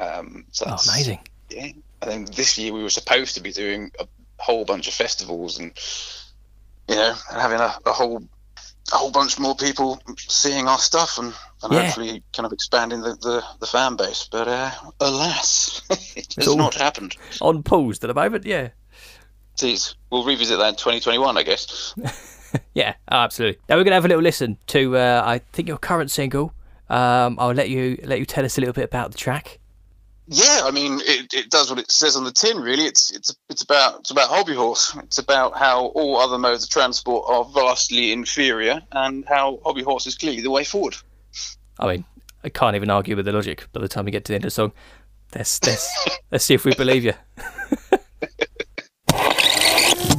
Um, 0.00 0.46
so 0.50 0.64
Oh, 0.66 0.70
that's- 0.70 0.88
amazing! 0.88 1.20
Yeah, 1.50 1.68
and 2.06 2.26
then 2.26 2.34
this 2.36 2.56
year 2.58 2.72
we 2.72 2.82
were 2.82 2.90
supposed 2.90 3.34
to 3.34 3.40
be 3.42 3.52
doing 3.52 3.90
a 3.98 4.06
whole 4.38 4.64
bunch 4.64 4.86
of 4.88 4.94
festivals 4.94 5.58
and 5.58 5.72
you 6.88 6.94
know 6.94 7.14
having 7.30 7.58
a, 7.60 7.74
a 7.86 7.92
whole 7.92 8.22
a 8.92 8.96
whole 8.96 9.10
bunch 9.10 9.38
more 9.38 9.56
people 9.56 10.00
seeing 10.16 10.68
our 10.68 10.78
stuff 10.78 11.18
and, 11.18 11.34
and 11.62 11.72
Yeah. 11.72 11.82
hopefully 11.84 12.22
kind 12.32 12.46
of 12.46 12.52
expanding 12.52 13.00
the, 13.00 13.14
the, 13.16 13.42
the 13.58 13.66
fan 13.66 13.96
base. 13.96 14.28
But 14.30 14.46
uh, 14.46 14.70
alas, 15.00 15.82
it 16.16 16.34
has 16.34 16.54
not 16.54 16.74
happened. 16.74 17.16
On 17.40 17.64
pause 17.64 17.98
at 18.04 18.06
the 18.06 18.14
moment. 18.14 18.46
Yeah, 18.46 18.68
Geez, 19.56 19.96
we'll 20.10 20.24
revisit 20.24 20.58
that 20.58 20.68
in 20.68 20.74
2021, 20.74 21.36
I 21.36 21.42
guess. 21.42 21.94
yeah, 22.74 22.94
oh, 23.10 23.16
absolutely. 23.16 23.58
Now 23.68 23.76
we're 23.76 23.84
gonna 23.84 23.96
have 23.96 24.04
a 24.04 24.08
little 24.08 24.22
listen 24.22 24.56
to 24.68 24.96
uh, 24.96 25.22
I 25.24 25.38
think 25.52 25.66
your 25.66 25.78
current 25.78 26.10
single. 26.12 26.52
Um, 26.88 27.36
I'll 27.40 27.52
let 27.54 27.68
you 27.68 27.98
let 28.04 28.20
you 28.20 28.26
tell 28.26 28.44
us 28.44 28.56
a 28.56 28.60
little 28.60 28.74
bit 28.74 28.84
about 28.84 29.10
the 29.10 29.18
track. 29.18 29.58
Yeah, 30.28 30.62
I 30.64 30.70
mean, 30.72 31.00
it, 31.02 31.32
it 31.32 31.50
does 31.50 31.70
what 31.70 31.78
it 31.78 31.90
says 31.90 32.16
on 32.16 32.24
the 32.24 32.32
tin. 32.32 32.58
Really, 32.58 32.84
it's 32.84 33.12
it's 33.12 33.36
it's 33.48 33.62
about 33.62 34.00
it's 34.00 34.10
about 34.10 34.28
hobby 34.28 34.54
horse. 34.54 34.96
It's 35.04 35.18
about 35.18 35.56
how 35.56 35.86
all 35.86 36.16
other 36.16 36.36
modes 36.36 36.64
of 36.64 36.70
transport 36.70 37.24
are 37.28 37.44
vastly 37.44 38.12
inferior, 38.12 38.80
and 38.90 39.24
how 39.26 39.60
hobby 39.64 39.82
horse 39.82 40.06
is 40.06 40.16
clearly 40.16 40.42
the 40.42 40.50
way 40.50 40.64
forward. 40.64 40.96
I 41.78 41.86
mean, 41.86 42.04
I 42.42 42.48
can't 42.48 42.74
even 42.74 42.90
argue 42.90 43.14
with 43.14 43.26
the 43.26 43.32
logic 43.32 43.66
by 43.72 43.80
the 43.80 43.88
time 43.88 44.04
we 44.04 44.10
get 44.10 44.24
to 44.24 44.32
the 44.32 44.36
end 44.36 44.44
of 44.44 44.48
the 44.48 44.54
song. 44.54 44.72
Let's, 45.34 45.62
let's, 45.64 46.08
let's 46.32 46.44
see 46.44 46.54
if 46.54 46.64
we 46.64 46.74
believe 46.74 47.04
you. 47.04 47.12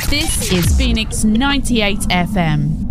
This 0.10 0.54
is 0.54 0.78
Phoenix 0.78 1.26
98 1.26 1.98
FM. 2.00 2.87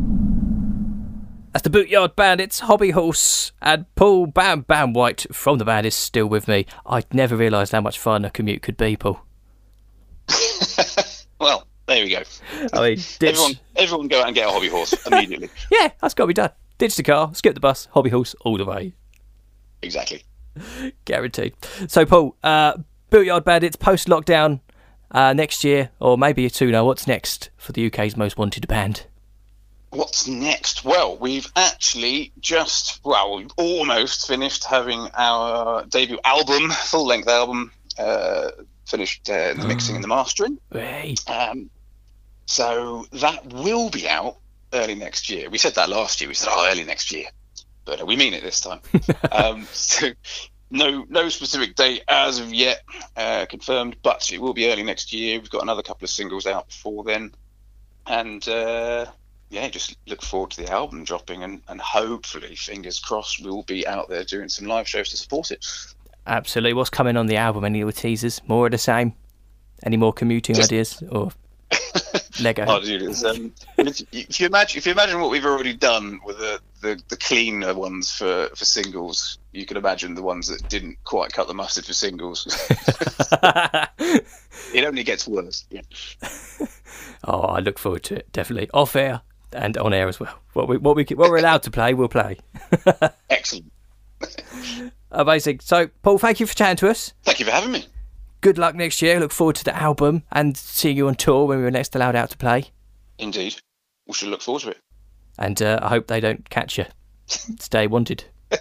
That's 1.56 1.64
the 1.64 1.70
Bootyard 1.70 2.16
Bandits, 2.16 2.60
Hobby 2.60 2.90
Horse, 2.90 3.50
and 3.62 3.86
Paul 3.94 4.26
Bam 4.26 4.60
Bam 4.60 4.92
White 4.92 5.24
from 5.34 5.56
the 5.56 5.64
band 5.64 5.86
is 5.86 5.94
still 5.94 6.26
with 6.26 6.48
me. 6.48 6.66
I'd 6.84 7.14
never 7.14 7.34
realised 7.34 7.72
how 7.72 7.80
much 7.80 7.98
fun 7.98 8.26
a 8.26 8.30
commute 8.30 8.60
could 8.60 8.76
be, 8.76 8.94
Paul. 8.94 9.22
Well, 11.40 11.66
there 11.86 12.04
we 12.04 12.10
go. 12.10 12.22
I 12.74 12.80
mean, 12.90 12.96
ditch, 12.96 13.22
Everyone, 13.22 13.58
everyone, 13.74 14.08
go 14.08 14.20
out 14.20 14.26
and 14.26 14.34
get 14.34 14.46
a 14.46 14.50
hobby 14.50 14.68
horse 14.68 14.92
immediately. 15.06 15.48
yeah, 15.70 15.88
that's 16.02 16.12
got 16.12 16.24
to 16.24 16.28
be 16.28 16.34
done. 16.34 16.50
Ditch 16.76 16.94
the 16.94 17.02
car, 17.02 17.34
skip 17.34 17.54
the 17.54 17.60
bus, 17.60 17.88
hobby 17.92 18.10
horse 18.10 18.34
all 18.42 18.58
the 18.58 18.66
way, 18.66 18.92
exactly. 19.80 20.24
guaranteed. 21.06 21.54
So, 21.88 22.04
Paul, 22.04 22.36
uh, 22.42 22.76
Bootyard 23.08 23.44
Bandits 23.44 23.76
post 23.76 24.08
lockdown 24.08 24.60
uh, 25.10 25.32
next 25.32 25.64
year, 25.64 25.88
or 26.00 26.18
maybe 26.18 26.44
a 26.44 26.50
two 26.50 26.70
now. 26.70 26.84
What's 26.84 27.06
next 27.06 27.48
for 27.56 27.72
the 27.72 27.86
UK's 27.86 28.14
most 28.14 28.36
wanted 28.36 28.68
band? 28.68 29.06
What's 29.90 30.26
next? 30.26 30.84
Well, 30.84 31.16
we've 31.16 31.50
actually 31.56 32.32
just, 32.40 33.00
well, 33.04 33.36
we've 33.36 33.52
almost 33.56 34.26
finished 34.26 34.64
having 34.64 35.08
our 35.14 35.84
debut 35.86 36.18
album, 36.24 36.70
full 36.70 37.06
length 37.06 37.28
album, 37.28 37.72
uh, 37.98 38.50
finished 38.86 39.28
uh, 39.30 39.54
the 39.54 39.64
mixing 39.66 39.94
and 39.94 40.04
the 40.04 40.08
mastering. 40.08 40.58
Hey, 40.72 41.14
Um, 41.26 41.70
so 42.46 43.06
that 43.12 43.46
will 43.52 43.90
be 43.90 44.08
out 44.08 44.36
early 44.72 44.94
next 44.94 45.28
year. 45.30 45.50
We 45.50 45.58
said 45.58 45.74
that 45.76 45.88
last 45.88 46.20
year. 46.20 46.28
We 46.28 46.34
said, 46.34 46.48
oh, 46.50 46.68
early 46.70 46.84
next 46.84 47.12
year. 47.12 47.26
But 47.84 48.02
uh, 48.02 48.06
we 48.06 48.16
mean 48.16 48.34
it 48.34 48.42
this 48.42 48.60
time. 48.60 48.80
um, 49.32 49.66
so 49.72 50.10
no 50.70 51.06
no 51.08 51.28
specific 51.28 51.76
date 51.76 52.02
as 52.08 52.40
of 52.40 52.52
yet 52.52 52.82
uh, 53.16 53.46
confirmed, 53.48 53.96
but 54.02 54.32
it 54.32 54.40
will 54.40 54.54
be 54.54 54.70
early 54.70 54.82
next 54.82 55.12
year. 55.12 55.38
We've 55.40 55.50
got 55.50 55.62
another 55.62 55.82
couple 55.82 56.04
of 56.04 56.10
singles 56.10 56.46
out 56.46 56.68
before 56.68 57.04
then. 57.04 57.32
And 58.06 58.46
uh, 58.48 59.06
yeah, 59.50 59.68
just 59.68 59.96
look 60.06 60.22
forward 60.22 60.50
to 60.52 60.62
the 60.62 60.70
album 60.70 61.04
dropping 61.04 61.42
and, 61.42 61.62
and 61.68 61.80
hopefully, 61.80 62.54
fingers 62.56 62.98
crossed, 62.98 63.44
we'll 63.44 63.62
be 63.62 63.86
out 63.86 64.08
there 64.08 64.24
doing 64.24 64.48
some 64.48 64.66
live 64.66 64.88
shows 64.88 65.08
to 65.10 65.16
support 65.16 65.50
it. 65.50 65.64
absolutely. 66.26 66.72
What's 66.74 66.90
coming 66.90 67.16
on 67.16 67.26
the 67.26 67.36
album? 67.36 67.64
Any 67.64 67.84
little 67.84 67.98
teasers? 68.00 68.40
More 68.48 68.66
of 68.66 68.72
the 68.72 68.78
same? 68.78 69.14
Any 69.82 69.96
more 69.96 70.12
commuting 70.12 70.54
Just- 70.56 70.70
ideas? 70.72 71.02
Or 71.10 71.30
Lego? 72.40 72.64
Oh, 72.68 72.80
dude, 72.80 73.02
um, 73.24 73.52
if, 73.78 74.00
you- 74.00 74.06
if 74.12 74.40
you 74.40 74.46
imagine, 74.46 74.78
if 74.78 74.86
you 74.86 74.92
imagine 74.92 75.20
what 75.20 75.30
we've 75.30 75.44
already 75.44 75.74
done 75.74 76.20
with 76.24 76.38
the, 76.38 76.60
the, 76.82 77.00
the 77.08 77.16
cleaner 77.16 77.74
ones 77.74 78.10
for, 78.12 78.48
for 78.54 78.64
singles, 78.64 79.38
you 79.52 79.64
can 79.66 79.76
imagine 79.76 80.14
the 80.14 80.22
ones 80.22 80.48
that 80.48 80.68
didn't 80.68 80.96
quite 81.04 81.32
cut 81.32 81.46
the 81.48 81.54
mustard 81.54 81.84
for 81.86 81.92
singles. 81.94 82.46
it 84.74 84.84
only 84.84 85.02
gets 85.04 85.26
worse. 85.28 85.64
Yeah. 85.70 85.82
Oh, 87.24 87.40
I 87.40 87.58
look 87.58 87.78
forward 87.78 88.04
to 88.04 88.14
it. 88.16 88.30
Definitely 88.32 88.70
off 88.72 88.94
air 88.94 89.20
and 89.56 89.76
on 89.78 89.92
air 89.92 90.08
as 90.08 90.20
well. 90.20 90.38
What 90.52 90.68
we 90.68 90.76
what 90.76 90.96
we 90.96 91.04
what 91.14 91.30
we're 91.30 91.38
allowed 91.38 91.62
to 91.64 91.70
play, 91.70 91.94
we'll 91.94 92.08
play. 92.08 92.38
Excellent. 93.30 93.72
Amazing. 95.10 95.60
So, 95.60 95.88
Paul, 96.02 96.18
thank 96.18 96.40
you 96.40 96.46
for 96.46 96.54
chatting 96.54 96.76
to 96.78 96.88
us. 96.90 97.12
Thank 97.24 97.40
you 97.40 97.46
for 97.46 97.52
having 97.52 97.72
me. 97.72 97.86
Good 98.40 98.58
luck 98.58 98.74
next 98.74 99.00
year. 99.02 99.18
Look 99.18 99.32
forward 99.32 99.56
to 99.56 99.64
the 99.64 99.74
album 99.74 100.22
and 100.30 100.56
seeing 100.56 100.96
you 100.96 101.08
on 101.08 101.14
tour 101.14 101.46
when 101.46 101.60
we're 101.60 101.70
next 101.70 101.96
allowed 101.96 102.16
out 102.16 102.30
to 102.30 102.36
play. 102.36 102.66
Indeed. 103.18 103.56
We 104.06 104.14
should 104.14 104.28
look 104.28 104.42
forward 104.42 104.62
to 104.62 104.70
it 104.70 104.78
And 105.38 105.60
uh, 105.60 105.80
I 105.82 105.88
hope 105.88 106.06
they 106.06 106.20
don't 106.20 106.48
catch 106.48 106.78
you. 106.78 106.84
Stay 107.26 107.86
wanted. 107.86 108.24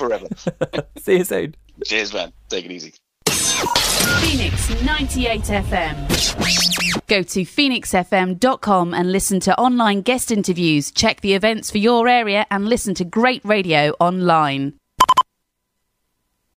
forever. 0.00 0.28
See 0.98 1.18
you 1.18 1.24
soon. 1.24 1.54
Cheers, 1.84 2.12
man. 2.12 2.32
Take 2.48 2.64
it 2.64 2.72
easy. 2.72 2.94
Phoenix 4.20 4.82
98 4.82 5.42
FM. 5.42 6.99
Go 7.10 7.24
to 7.24 7.40
phoenixfm.com 7.40 8.94
and 8.94 9.10
listen 9.10 9.40
to 9.40 9.58
online 9.58 10.02
guest 10.02 10.30
interviews, 10.30 10.92
check 10.92 11.22
the 11.22 11.34
events 11.34 11.68
for 11.68 11.78
your 11.78 12.06
area, 12.06 12.46
and 12.52 12.68
listen 12.68 12.94
to 12.94 13.04
great 13.04 13.44
radio 13.44 13.90
online. 13.98 14.79